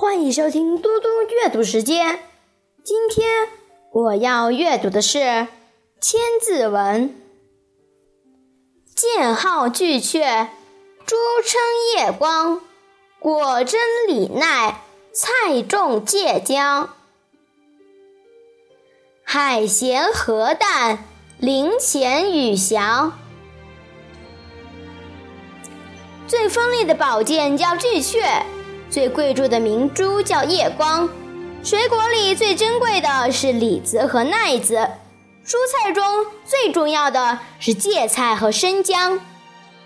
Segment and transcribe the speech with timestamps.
[0.00, 2.20] 欢迎收听嘟嘟阅读时间。
[2.82, 3.48] 今天
[3.92, 5.18] 我要阅读的是
[6.00, 7.10] 《千字文》。
[8.96, 10.48] 剑号巨阙，
[11.04, 11.60] 珠称
[11.94, 12.62] 夜光。
[13.18, 14.80] 果真李奈，
[15.12, 16.94] 菜重芥姜。
[19.22, 21.04] 海咸河淡，
[21.36, 23.12] 林潜羽翔。
[26.26, 28.44] 最锋利的宝剑叫巨阙，
[28.90, 31.08] 最贵重的明珠叫夜光。
[31.62, 34.74] 水果里最珍贵的是李子和奈子，
[35.46, 36.04] 蔬菜中
[36.44, 39.20] 最重要的是芥菜和生姜。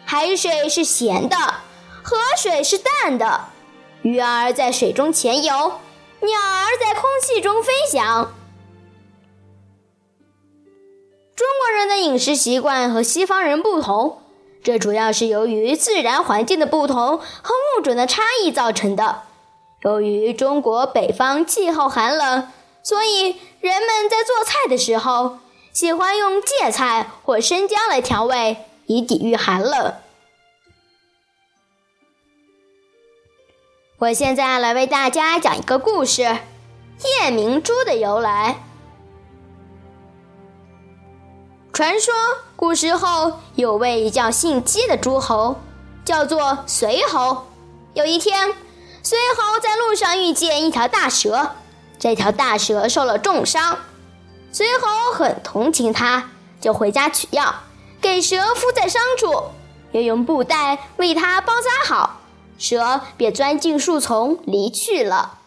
[0.07, 1.37] 海水是咸的，
[2.03, 3.45] 河水是淡的。
[4.03, 8.33] 鱼儿在水中潜游，鸟儿在空气中飞翔。
[11.37, 14.21] 中国人的饮食习惯和西方人不同。
[14.65, 19.23] 这主要是由于自然环境的不同和物种的差异造成的。
[19.83, 22.49] 由于中国北方气候寒冷，
[22.83, 25.39] 所以人们在做菜的时候
[25.71, 29.93] 喜欢用芥菜或生姜来调味，以抵御寒冷。
[33.99, 38.63] 我现在来为大家讲一个故事：夜明珠的由来。
[41.75, 42.15] 传说
[42.55, 45.57] 古时候有位叫姓姬的诸侯，
[46.05, 47.49] 叫做随侯。
[47.95, 48.55] 有一天，
[49.03, 51.57] 随侯在路上遇见一条大蛇，
[51.99, 53.77] 这条大蛇受了重伤，
[54.53, 56.31] 随侯很同情他，
[56.61, 57.53] 就回家取药，
[58.01, 59.51] 给蛇敷在伤处，
[59.91, 62.21] 又用布袋为它包扎好，
[62.57, 65.41] 蛇便钻进树丛离去了。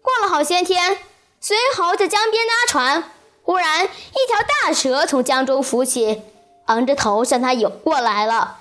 [0.00, 0.98] 过了好些天，
[1.40, 3.10] 随侯在江边搭船。
[3.48, 6.20] 忽然，一条大蛇从江中浮起，
[6.66, 8.58] 昂着头向他游过来了。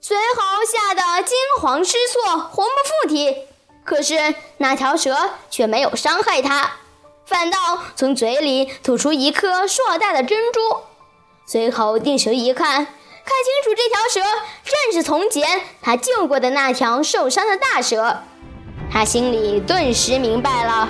[0.00, 3.48] 随侯吓得惊慌失措，魂不附体。
[3.82, 6.74] 可是那条蛇却没有伤害他，
[7.26, 7.58] 反倒
[7.96, 10.60] 从嘴里吐出一颗硕大的珍珠。
[11.44, 14.20] 随侯定神一看，看清楚这条蛇
[14.62, 18.22] 正是从前他救过的那条受伤的大蛇，
[18.92, 20.88] 他心里顿时明白了。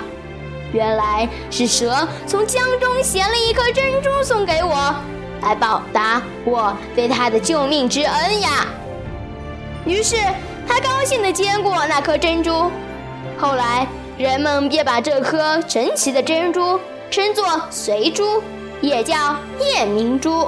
[0.73, 4.95] 原来是蛇从江中衔了一颗珍珠送给我，
[5.41, 8.65] 来报答我对他的救命之恩呀。
[9.85, 10.15] 于是
[10.67, 12.71] 他高兴地接过那颗珍珠。
[13.37, 13.87] 后来
[14.17, 18.41] 人们便把这颗神奇的珍珠称作随珠，
[18.79, 20.47] 也叫夜明珠。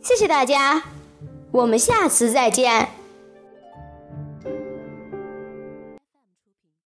[0.00, 0.82] 谢谢大家，
[1.52, 2.88] 我们下次再见。